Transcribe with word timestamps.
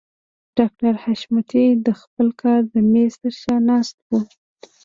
ډاکټر 0.57 0.93
حشمتي 1.03 1.65
د 1.85 1.87
خپل 2.01 2.27
کار 2.41 2.59
د 2.73 2.75
مېز 2.91 3.13
تر 3.21 3.33
شا 3.41 3.55
ناست 3.69 3.95
و. 4.09 4.11